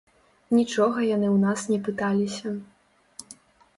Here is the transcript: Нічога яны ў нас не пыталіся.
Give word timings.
Нічога 0.59 1.03
яны 1.09 1.27
ў 1.35 1.37
нас 1.45 1.59
не 1.73 1.79
пыталіся. 1.91 2.55